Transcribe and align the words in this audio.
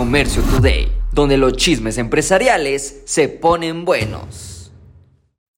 Comercio 0.00 0.42
Today, 0.44 0.90
donde 1.12 1.36
los 1.36 1.52
chismes 1.58 1.98
empresariales 1.98 3.02
se 3.04 3.28
ponen 3.28 3.84
buenos. 3.84 4.72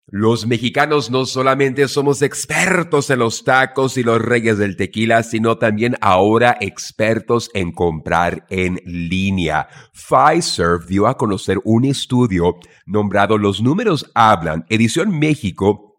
Los 0.08 0.48
mexicanos 0.48 1.12
no 1.12 1.26
solamente 1.26 1.86
somos 1.86 2.22
expertos 2.22 3.08
en 3.10 3.20
los 3.20 3.44
tacos 3.44 3.96
y 3.98 4.02
los 4.02 4.20
reyes 4.20 4.58
del 4.58 4.76
tequila, 4.76 5.22
sino 5.22 5.58
también 5.58 5.96
ahora 6.00 6.56
expertos 6.60 7.50
en 7.54 7.70
comprar 7.70 8.44
en 8.50 8.80
línea. 8.84 9.68
Pfizer 9.92 10.80
dio 10.88 11.06
a 11.06 11.16
conocer 11.16 11.60
un 11.62 11.84
estudio 11.84 12.56
nombrado 12.84 13.38
Los 13.38 13.62
números 13.62 14.10
hablan, 14.12 14.66
edición 14.68 15.16
México, 15.20 15.91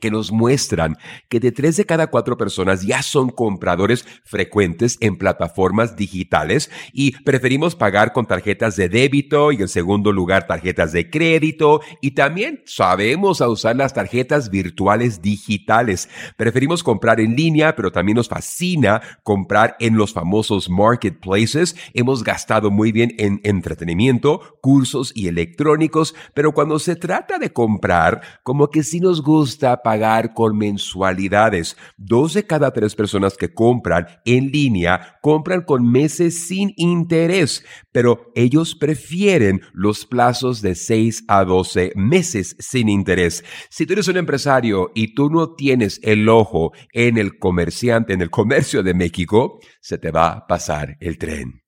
que 0.00 0.10
nos 0.10 0.32
muestran 0.32 0.96
que 1.28 1.40
de 1.40 1.52
tres 1.52 1.76
de 1.76 1.86
cada 1.86 2.08
cuatro 2.08 2.36
personas 2.36 2.82
ya 2.82 3.02
son 3.02 3.30
compradores 3.30 4.04
frecuentes 4.24 4.98
en 5.00 5.16
plataformas 5.16 5.96
digitales 5.96 6.70
y 6.92 7.12
preferimos 7.22 7.74
pagar 7.74 8.12
con 8.12 8.26
tarjetas 8.26 8.76
de 8.76 8.88
débito 8.88 9.52
y 9.52 9.56
en 9.56 9.68
segundo 9.68 10.12
lugar 10.12 10.46
tarjetas 10.46 10.92
de 10.92 11.10
crédito 11.10 11.80
y 12.00 12.12
también 12.12 12.62
sabemos 12.66 13.40
a 13.40 13.48
usar 13.48 13.76
las 13.76 13.94
tarjetas 13.94 14.50
virtuales 14.50 15.22
digitales. 15.22 16.08
Preferimos 16.36 16.82
comprar 16.82 17.20
en 17.20 17.36
línea, 17.36 17.74
pero 17.74 17.90
también 17.90 18.16
nos 18.16 18.28
fascina 18.28 19.00
comprar 19.22 19.76
en 19.80 19.96
los 19.96 20.12
famosos 20.12 20.68
marketplaces. 20.68 21.76
Hemos 21.94 22.22
gastado 22.24 22.70
muy 22.70 22.92
bien 22.92 23.14
en 23.18 23.40
entretenimiento, 23.44 24.58
cursos 24.60 25.12
y 25.14 25.28
electrónicos, 25.28 26.14
pero 26.34 26.52
cuando 26.52 26.78
se 26.78 26.96
trata 26.96 27.38
de 27.38 27.52
comprar, 27.52 28.20
como 28.42 28.70
que 28.70 28.82
sí 28.82 29.00
nos 29.00 29.22
gusta 29.22 29.82
pagar 29.82 29.93
con 30.34 30.56
mensualidades. 30.56 31.76
Dos 31.96 32.34
de 32.34 32.46
cada 32.46 32.72
tres 32.72 32.94
personas 32.94 33.36
que 33.36 33.52
compran 33.52 34.06
en 34.24 34.50
línea 34.50 35.18
compran 35.22 35.62
con 35.62 35.90
meses 35.90 36.46
sin 36.46 36.72
interés, 36.76 37.64
pero 37.92 38.32
ellos 38.34 38.74
prefieren 38.74 39.60
los 39.72 40.04
plazos 40.04 40.62
de 40.62 40.74
6 40.74 41.24
a 41.28 41.44
12 41.44 41.92
meses 41.94 42.56
sin 42.58 42.88
interés. 42.88 43.44
Si 43.70 43.86
tú 43.86 43.92
eres 43.92 44.08
un 44.08 44.16
empresario 44.16 44.90
y 44.94 45.14
tú 45.14 45.30
no 45.30 45.54
tienes 45.54 46.00
el 46.02 46.28
ojo 46.28 46.72
en 46.92 47.18
el 47.18 47.38
comerciante, 47.38 48.12
en 48.12 48.22
el 48.22 48.30
comercio 48.30 48.82
de 48.82 48.94
México, 48.94 49.60
se 49.80 49.98
te 49.98 50.10
va 50.10 50.32
a 50.32 50.46
pasar 50.46 50.96
el 51.00 51.18
tren. 51.18 51.62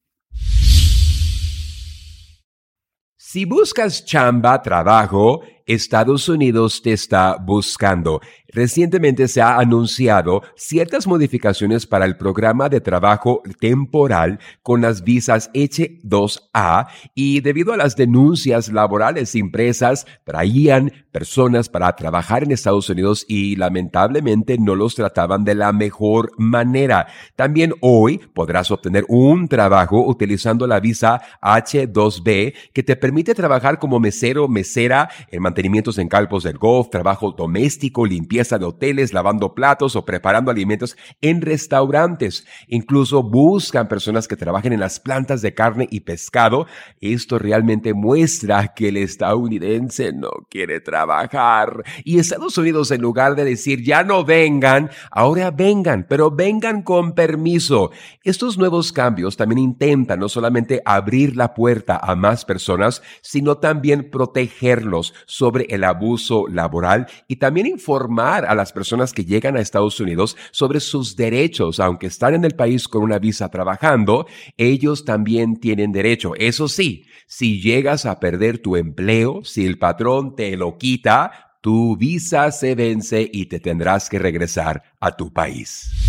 Si 3.16 3.44
buscas 3.44 4.04
chamba, 4.04 4.62
trabajo, 4.62 5.42
Estados 5.66 6.28
Unidos 6.28 6.80
te 6.80 6.92
está 6.92 7.36
buscando. 7.36 8.20
Recientemente 8.48 9.28
se 9.28 9.42
ha 9.42 9.58
anunciado 9.58 10.42
ciertas 10.54 11.06
modificaciones 11.06 11.86
para 11.86 12.04
el 12.04 12.16
programa 12.16 12.68
de 12.68 12.80
trabajo 12.80 13.42
temporal 13.60 14.38
con 14.62 14.80
las 14.80 15.02
visas 15.02 15.50
H2A 15.52 16.86
y 17.14 17.40
debido 17.40 17.72
a 17.72 17.76
las 17.76 17.96
denuncias 17.96 18.72
laborales 18.72 19.34
impresas 19.34 20.06
traían 20.24 20.92
personas 21.10 21.68
para 21.68 21.94
trabajar 21.96 22.44
en 22.44 22.52
Estados 22.52 22.88
Unidos 22.88 23.24
y 23.28 23.56
lamentablemente 23.56 24.58
no 24.58 24.74
los 24.74 24.94
trataban 24.94 25.44
de 25.44 25.54
la 25.54 25.72
mejor 25.72 26.30
manera. 26.38 27.08
También 27.34 27.74
hoy 27.80 28.18
podrás 28.18 28.70
obtener 28.70 29.04
un 29.08 29.48
trabajo 29.48 30.06
utilizando 30.06 30.66
la 30.66 30.78
visa 30.78 31.20
H2B 31.42 32.54
que 32.72 32.82
te 32.82 32.96
permite 32.96 33.34
trabajar 33.34 33.78
como 33.78 33.98
mesero, 33.98 34.46
mesera 34.46 35.08
en 35.30 35.42
mantenimientos 35.56 35.96
en 35.96 36.08
campos 36.08 36.44
del 36.44 36.58
golf, 36.58 36.90
trabajo 36.90 37.32
doméstico, 37.32 38.04
limpieza 38.04 38.58
de 38.58 38.66
hoteles, 38.66 39.14
lavando 39.14 39.54
platos 39.54 39.96
o 39.96 40.04
preparando 40.04 40.50
alimentos 40.50 40.98
en 41.22 41.40
restaurantes. 41.40 42.46
Incluso 42.68 43.22
buscan 43.22 43.88
personas 43.88 44.28
que 44.28 44.36
trabajen 44.36 44.74
en 44.74 44.80
las 44.80 45.00
plantas 45.00 45.40
de 45.40 45.54
carne 45.54 45.88
y 45.90 46.00
pescado. 46.00 46.66
Esto 47.00 47.38
realmente 47.38 47.94
muestra 47.94 48.74
que 48.74 48.88
el 48.88 48.98
estadounidense 48.98 50.12
no 50.12 50.28
quiere 50.50 50.80
trabajar. 50.80 51.84
Y 52.04 52.18
Estados 52.18 52.58
Unidos, 52.58 52.90
en 52.90 53.00
lugar 53.00 53.34
de 53.34 53.46
decir 53.46 53.82
ya 53.82 54.04
no 54.04 54.26
vengan, 54.26 54.90
ahora 55.10 55.50
vengan, 55.50 56.04
pero 56.06 56.30
vengan 56.30 56.82
con 56.82 57.14
permiso. 57.14 57.92
Estos 58.24 58.58
nuevos 58.58 58.92
cambios 58.92 59.38
también 59.38 59.60
intentan 59.60 60.20
no 60.20 60.28
solamente 60.28 60.82
abrir 60.84 61.34
la 61.34 61.54
puerta 61.54 61.98
a 62.02 62.14
más 62.14 62.44
personas, 62.44 63.00
sino 63.22 63.56
también 63.56 64.10
protegerlos 64.10 65.14
sobre 65.46 65.66
el 65.70 65.84
abuso 65.84 66.48
laboral 66.48 67.06
y 67.28 67.36
también 67.36 67.68
informar 67.68 68.44
a 68.46 68.54
las 68.56 68.72
personas 68.72 69.12
que 69.12 69.24
llegan 69.24 69.56
a 69.56 69.60
Estados 69.60 70.00
Unidos 70.00 70.36
sobre 70.50 70.80
sus 70.80 71.14
derechos. 71.14 71.78
Aunque 71.78 72.08
están 72.08 72.34
en 72.34 72.44
el 72.44 72.56
país 72.56 72.88
con 72.88 73.04
una 73.04 73.20
visa 73.20 73.48
trabajando, 73.48 74.26
ellos 74.56 75.04
también 75.04 75.60
tienen 75.60 75.92
derecho. 75.92 76.34
Eso 76.34 76.66
sí, 76.66 77.04
si 77.28 77.60
llegas 77.60 78.06
a 78.06 78.18
perder 78.18 78.58
tu 78.58 78.74
empleo, 78.74 79.44
si 79.44 79.64
el 79.64 79.78
patrón 79.78 80.34
te 80.34 80.56
lo 80.56 80.78
quita, 80.78 81.30
tu 81.60 81.96
visa 81.96 82.50
se 82.50 82.74
vence 82.74 83.30
y 83.32 83.46
te 83.46 83.60
tendrás 83.60 84.08
que 84.08 84.18
regresar 84.18 84.82
a 84.98 85.16
tu 85.16 85.32
país. 85.32 86.05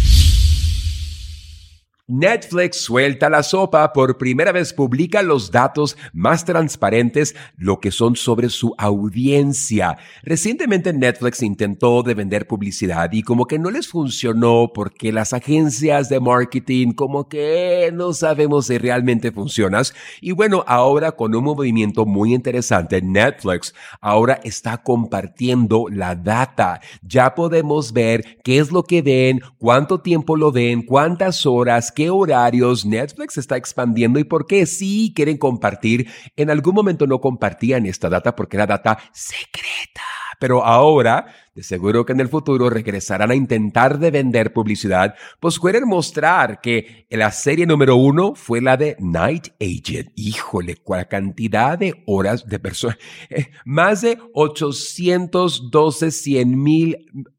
Netflix 2.09 2.83
suelta 2.83 3.29
la 3.29 3.43
sopa, 3.43 3.91
por 3.91 4.17
primera 4.17 4.53
vez 4.53 4.71
publica 4.71 5.21
los 5.21 5.51
datos 5.51 5.97
más 6.13 6.45
transparentes, 6.45 7.35
lo 7.57 7.81
que 7.81 7.91
son 7.91 8.15
sobre 8.15 8.47
su 8.47 8.73
audiencia. 8.77 9.97
Recientemente 10.23 10.93
Netflix 10.93 11.43
intentó 11.43 12.03
de 12.03 12.13
vender 12.13 12.47
publicidad 12.47 13.11
y 13.11 13.23
como 13.23 13.45
que 13.45 13.59
no 13.59 13.71
les 13.71 13.89
funcionó 13.89 14.71
porque 14.73 15.11
las 15.11 15.33
agencias 15.33 16.07
de 16.07 16.21
marketing 16.21 16.93
como 16.93 17.27
que 17.27 17.91
no 17.93 18.13
sabemos 18.13 18.67
si 18.67 18.77
realmente 18.77 19.33
funcionas. 19.33 19.93
Y 20.21 20.31
bueno, 20.31 20.63
ahora 20.65 21.11
con 21.11 21.35
un 21.35 21.43
movimiento 21.43 22.05
muy 22.05 22.33
interesante, 22.33 23.01
Netflix 23.01 23.75
ahora 23.99 24.39
está 24.45 24.77
compartiendo 24.77 25.87
la 25.91 26.15
data. 26.15 26.79
Ya 27.01 27.35
podemos 27.35 27.91
ver 27.91 28.39
qué 28.45 28.59
es 28.59 28.71
lo 28.71 28.83
que 28.83 29.01
ven, 29.01 29.41
cuánto 29.57 29.99
tiempo 29.99 30.37
lo 30.37 30.53
ven, 30.53 30.83
cuántas 30.83 31.45
horas, 31.45 31.91
qué 31.97 32.11
horarios 32.11 32.85
Netflix 32.85 33.39
está 33.39 33.57
expandiendo 33.57 34.19
y 34.19 34.23
por 34.23 34.45
qué 34.45 34.67
sí 34.67 35.13
quieren 35.15 35.37
compartir. 35.37 36.07
En 36.35 36.51
algún 36.51 36.75
momento 36.75 37.07
no 37.07 37.19
compartían 37.19 37.87
esta 37.87 38.07
data 38.07 38.35
porque 38.35 38.55
era 38.55 38.67
data 38.67 38.99
secreta. 39.11 40.03
Pero 40.39 40.63
ahora, 40.63 41.25
de 41.55 41.63
seguro 41.63 42.05
que 42.05 42.13
en 42.13 42.19
el 42.19 42.29
futuro 42.29 42.69
regresarán 42.69 43.31
a 43.31 43.35
intentar 43.35 43.97
de 43.97 44.11
vender 44.11 44.53
publicidad, 44.53 45.15
pues 45.39 45.59
quieren 45.59 45.87
mostrar 45.87 46.61
que 46.61 47.07
la 47.09 47.31
serie 47.31 47.65
número 47.65 47.95
uno 47.95 48.35
fue 48.35 48.61
la 48.61 48.77
de 48.77 48.95
Night 48.99 49.47
Agent. 49.59 50.11
Híjole, 50.15 50.75
cuál 50.75 51.07
cantidad 51.07 51.79
de 51.79 52.03
horas 52.05 52.45
de 52.45 52.59
personas. 52.59 52.97
Eh, 53.29 53.49
más 53.65 54.01
de 54.01 54.19
812, 54.33 56.11
100 56.11 56.63
mil 56.63 56.97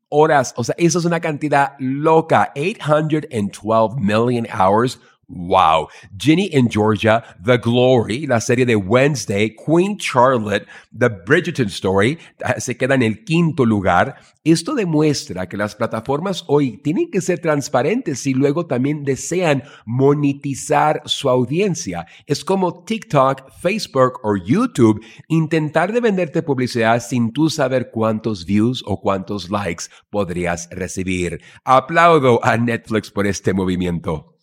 horas. 0.08 0.54
O 0.56 0.64
sea, 0.64 0.74
eso 0.78 0.98
es 0.98 1.04
una 1.04 1.20
cantidad 1.20 1.72
loca. 1.78 2.52
812 2.56 3.96
million 4.00 4.46
hours. 4.52 5.00
Wow. 5.28 5.88
Ginny 6.16 6.46
in 6.46 6.70
Georgia, 6.70 7.22
The 7.44 7.58
Glory, 7.58 8.26
la 8.26 8.40
serie 8.40 8.64
de 8.64 8.76
Wednesday, 8.76 9.54
Queen 9.54 9.98
Charlotte, 9.98 10.66
The 10.90 11.10
Bridgerton 11.10 11.68
Story, 11.68 12.18
ah, 12.42 12.58
se 12.58 12.78
queda 12.78 12.94
en 12.94 13.02
el 13.02 13.24
quinto 13.24 13.66
lugar. 13.66 14.16
Esto 14.42 14.74
demuestra 14.74 15.46
que 15.46 15.58
las 15.58 15.76
plataformas 15.76 16.44
hoy 16.46 16.78
tienen 16.78 17.10
que 17.10 17.20
ser 17.20 17.40
transparentes 17.40 18.26
y 18.26 18.32
luego 18.32 18.64
también 18.64 19.04
desean 19.04 19.64
monetizar 19.84 21.02
su 21.04 21.28
audiencia. 21.28 22.06
Es 22.26 22.42
como 22.42 22.84
TikTok, 22.84 23.52
Facebook 23.60 24.20
o 24.22 24.34
YouTube 24.34 25.04
intentar 25.28 25.92
de 25.92 26.00
venderte 26.00 26.42
publicidad 26.42 27.02
sin 27.02 27.34
tú 27.34 27.50
saber 27.50 27.90
cuántos 27.90 28.46
views 28.46 28.82
o 28.86 28.98
cuántos 28.98 29.50
likes 29.50 29.84
podrías 30.08 30.70
recibir. 30.70 31.42
Aplaudo 31.64 32.42
a 32.42 32.56
Netflix 32.56 33.10
por 33.10 33.26
este 33.26 33.52
movimiento. 33.52 34.37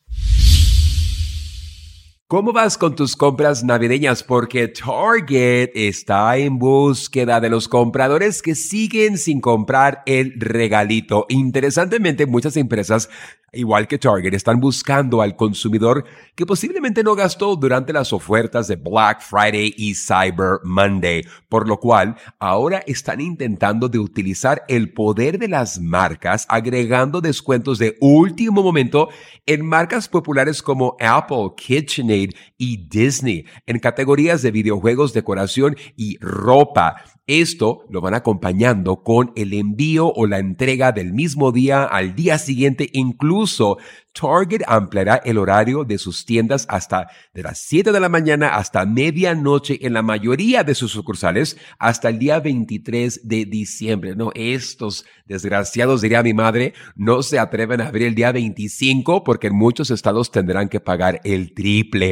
¿Cómo 2.35 2.52
vas 2.52 2.78
con 2.78 2.96
tus 2.96 3.16
compras 3.16 3.64
navideñas? 3.64 4.22
Porque 4.22 4.67
Target 4.67 5.72
está 5.73 6.35
en 6.35 6.59
búsqueda 6.59 7.40
de 7.40 7.47
los 7.47 7.70
compradores 7.70 8.41
que 8.41 8.55
siguen 8.55 9.17
sin 9.17 9.40
comprar 9.40 10.03
el 10.05 10.34
regalito. 10.35 11.28
Interesantemente, 11.29 12.26
muchas 12.26 12.58
empresas 12.58 13.08
igual 13.55 13.87
que 13.87 13.97
Target, 13.97 14.34
están 14.34 14.59
buscando 14.59 15.22
al 15.22 15.35
consumidor 15.35 16.05
que 16.35 16.46
posiblemente 16.46 17.03
no 17.03 17.16
gastó 17.16 17.55
durante 17.55 17.93
las 17.93 18.14
ofertas 18.14 18.67
de 18.67 18.76
Black 18.76 19.22
Friday 19.22 19.73
y 19.78 19.96
Cyber 19.96 20.59
Monday, 20.64 21.26
por 21.49 21.67
lo 21.67 21.79
cual 21.79 22.16
ahora 22.40 22.84
están 22.85 23.22
intentando 23.22 23.88
de 23.90 23.99
utilizar 23.99 24.64
el 24.67 24.91
poder 24.91 25.40
de 25.40 25.47
las 25.47 25.79
marcas 25.79 26.46
agregando 26.49 27.22
descuentos 27.22 27.79
de 27.79 27.97
último 28.02 28.61
momento 28.61 29.09
en 29.46 29.66
marcas 29.66 30.08
populares 30.08 30.61
como 30.61 30.96
Apple, 30.99 31.52
KitchenAid 31.55 32.25
Y 32.58 32.88
Disney 32.88 33.46
en 33.66 33.80
categorías 33.80 34.42
de 34.42 34.52
videojuegos, 34.52 35.14
decoración 35.14 35.76
y 35.96 36.18
ropa. 36.20 36.96
Esto 37.28 37.86
lo 37.90 38.02
van 38.02 38.14
acompañando 38.14 39.02
con 39.02 39.32
el 39.36 39.54
envío 39.54 40.14
o 40.14 40.28
la 40.28 40.38
entrega 40.38 40.92
del 40.92 41.12
mismo 41.12 41.52
día 41.52 41.84
al 41.84 42.14
día 42.14 42.38
siguiente. 42.38 42.88
Incluso 42.94 43.78
Target 44.14 44.62
ampliará 44.68 45.16
el 45.26 45.40
horario 45.40 45.84
de 45.84 45.98
sus 45.98 46.26
tiendas 46.26 46.66
hasta 46.70 47.08
de 47.34 47.42
las 47.44 47.58
7 47.60 47.92
de 47.92 48.00
la 48.00 48.10
mañana 48.10 48.56
hasta 48.56 48.86
medianoche 48.86 49.86
en 49.86 49.94
la 49.94 50.04
mayoría 50.04 50.64
de 50.64 50.76
sus 50.76 50.92
sucursales 50.92 51.58
hasta 51.80 52.10
el 52.10 52.20
día 52.20 52.40
23 52.40 53.28
de 53.28 53.46
diciembre. 53.46 54.16
No, 54.16 54.32
estos 54.36 55.06
desgraciados, 55.26 56.02
diría 56.02 56.24
mi 56.24 56.34
madre, 56.34 56.74
no 56.96 57.24
se 57.24 57.40
atreven 57.40 57.82
a 57.82 57.88
abrir 57.88 58.08
el 58.08 58.16
día 58.16 58.32
25 58.32 59.24
porque 59.24 59.48
en 59.48 59.56
muchos 59.56 59.90
estados 59.90 60.32
tendrán 60.32 60.70
que 60.70 60.80
pagar 60.80 61.20
el 61.24 61.54
triple. 61.54 62.04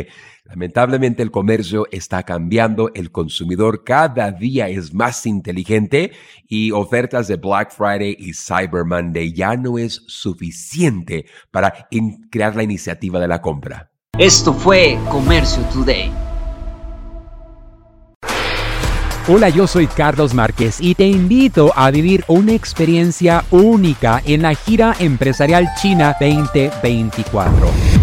Lamentablemente 0.45 1.23
el 1.23 1.31
comercio 1.31 1.87
está 1.91 2.23
cambiando, 2.23 2.91
el 2.93 3.11
consumidor 3.11 3.83
cada 3.83 4.31
día 4.31 4.67
es 4.67 4.93
más 4.93 5.25
inteligente 5.25 6.11
y 6.47 6.71
ofertas 6.71 7.27
de 7.27 7.37
Black 7.37 7.71
Friday 7.71 8.15
y 8.19 8.33
Cyber 8.33 8.83
Monday 8.85 9.31
ya 9.31 9.55
no 9.55 9.77
es 9.77 10.03
suficiente 10.07 11.25
para 11.49 11.87
crear 12.29 12.55
la 12.55 12.63
iniciativa 12.63 13.19
de 13.19 13.27
la 13.27 13.41
compra. 13.41 13.89
Esto 14.17 14.53
fue 14.53 14.99
Comercio 15.09 15.63
Today. 15.73 16.11
Hola, 19.25 19.47
yo 19.47 19.67
soy 19.67 19.87
Carlos 19.87 20.33
Márquez 20.33 20.81
y 20.81 20.95
te 20.95 21.07
invito 21.07 21.71
a 21.77 21.89
vivir 21.89 22.25
una 22.27 22.51
experiencia 22.51 23.45
única 23.51 24.21
en 24.25 24.41
la 24.41 24.53
gira 24.53 24.93
empresarial 24.99 25.65
China 25.81 26.13
2024 26.19 28.02